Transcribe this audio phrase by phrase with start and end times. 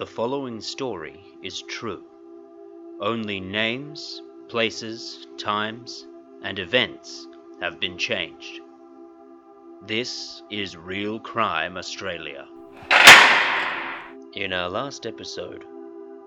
[0.00, 2.02] The following story is true.
[3.00, 6.06] Only names, places, times,
[6.42, 7.28] and events
[7.60, 8.62] have been changed.
[9.86, 12.48] This is Real Crime Australia.
[14.32, 15.66] In our last episode,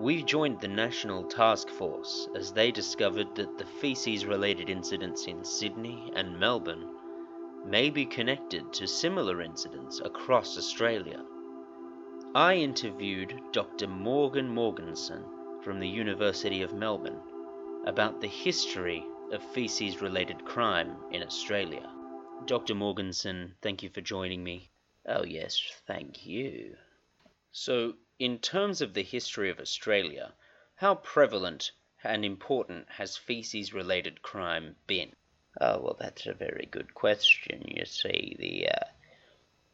[0.00, 5.44] we joined the National Task Force as they discovered that the feces related incidents in
[5.44, 6.88] Sydney and Melbourne
[7.64, 11.22] may be connected to similar incidents across Australia.
[12.34, 13.88] I interviewed Dr.
[13.88, 15.24] Morgan Morgenssen
[15.64, 17.20] from the University of Melbourne
[17.86, 21.90] about the history of feces related crime in Australia.
[22.46, 22.76] Dr.
[22.76, 24.70] Morgenssen, thank you for joining me.
[25.06, 26.76] Oh, yes, thank you.
[27.50, 30.32] So, in terms of the history of Australia,
[30.76, 31.72] how prevalent
[32.04, 35.16] and important has feces related crime been?
[35.60, 37.64] Oh, well, that's a very good question.
[37.66, 38.84] You see, the uh,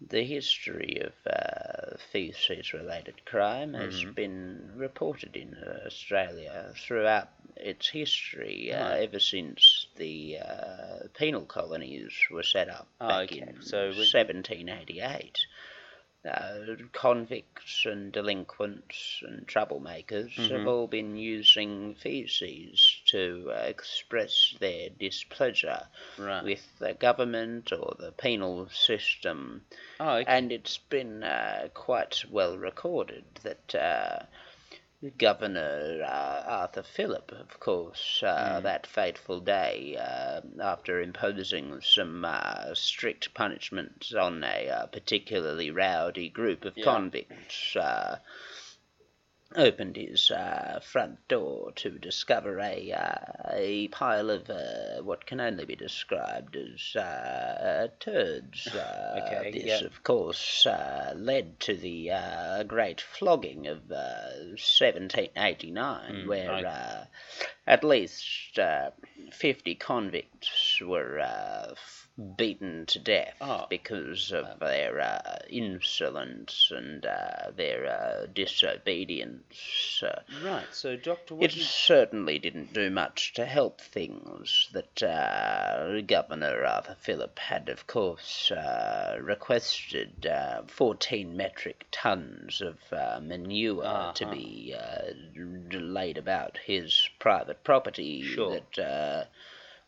[0.00, 4.14] the history of uh, feces-related crime has Mhm.
[4.14, 9.02] been reported in Australia throughout its history, uh, Right.
[9.02, 13.38] ever since the uh, penal colonies were set up Ah, back okay.
[13.38, 15.46] in So 1788.
[16.28, 20.50] Uh, convicts and delinquents and troublemakers Mhm.
[20.50, 26.44] have all been using feces to uh, express their displeasure Right.
[26.44, 29.64] with the government or the penal system,
[30.00, 30.30] oh, okay.
[30.30, 34.26] and it's been uh, quite well recorded that uh,
[35.16, 38.62] Governor uh, Arthur Phillip, of course, uh, Mm.
[38.64, 46.28] that fateful day, uh, after imposing some uh, strict punishments on a uh, particularly rowdy
[46.28, 46.82] group of Yeah.
[46.84, 48.18] convicts, uh,
[49.56, 55.40] opened his uh, front door to discover a, uh, a pile of uh, what can
[55.40, 58.68] only be described as uh, turds.
[58.78, 59.84] Uh, Okay, this, yeah.
[59.86, 67.04] of course, uh, led to the uh, great flogging of uh, 1789, Mm, where uh,
[67.66, 68.90] at least uh,
[69.32, 71.74] 50 convicts were uh,
[72.36, 73.66] beaten to death Oh.
[73.70, 80.02] because of Um, their uh, insolence and uh, their uh, disobedience.
[80.44, 80.66] Right.
[80.72, 80.96] So,
[81.30, 87.68] what it certainly didn't do much to help things that uh, Governor Arthur Phillip had,
[87.68, 94.34] of course, uh, requested uh, 14 metric tons of uh, manure to Uh-huh.
[94.34, 95.12] be uh,
[95.78, 98.22] laid about his private property.
[98.22, 98.60] Sure.
[98.74, 99.24] That uh,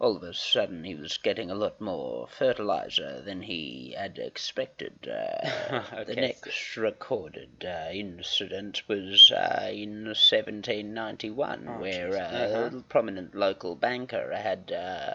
[0.00, 4.92] all of a sudden he was getting a lot more fertilizer than he had expected.
[5.08, 12.76] Uh, The next recorded uh, incident was uh, in 1791, Oh, where uh, Uh-huh.
[12.78, 15.14] a prominent local banker had uh,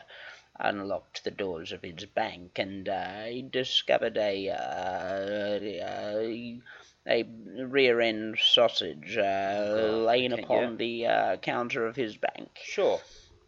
[0.59, 6.59] unlocked the doors of his bank and uh, he discovered a, uh, a,
[7.07, 7.23] a
[7.65, 10.75] rear end sausage uh, God, laying okay, upon yeah.
[10.75, 12.49] the uh, counter of his bank.
[12.63, 12.99] Sure.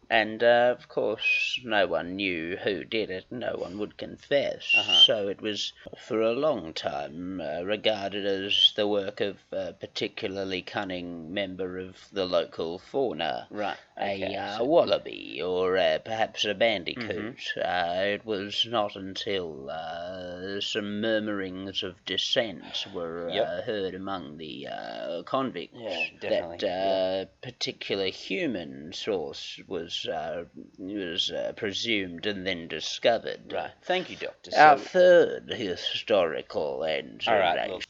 [0.08, 4.72] And uh, of course, no one knew who did it, no one would confess.
[4.76, 4.92] Uh-huh.
[5.00, 10.62] So it was for a long time uh, regarded as the work of a particularly
[10.62, 13.48] cunning member of the local fauna.
[13.50, 13.76] Right.
[13.98, 14.36] A Okay.
[14.36, 17.36] uh, so- wallaby or uh, perhaps a bandicoot.
[17.36, 17.60] Mm-hmm.
[17.60, 23.48] Uh, it was not until uh, some murmurings of dissent were Yep.
[23.48, 29.58] uh, heard among the uh, convicts Yeah, that uh, particular human source
[30.04, 30.44] was uh,
[30.78, 33.52] was uh, presumed and then discovered.
[33.52, 33.70] Right.
[33.82, 34.50] Thank you, Doctor.
[34.56, 37.70] Our So, third historical and all right.
[37.70, 37.80] Well,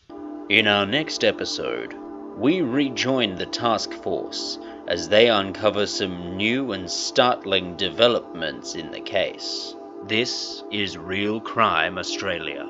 [0.48, 1.94] In our next episode,
[2.36, 9.00] we rejoin the task force as they uncover some new and startling developments in the
[9.00, 9.74] case.
[10.06, 12.66] This is Real Crime Australia.